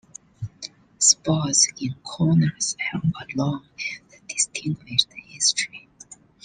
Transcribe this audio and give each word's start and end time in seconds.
Sports 0.97 1.71
in 1.79 1.93
Kaunas 2.03 2.75
have 2.79 3.03
a 3.05 3.25
long 3.37 3.67
and 4.11 4.27
distinguished 4.27 5.13
history. 5.27 5.89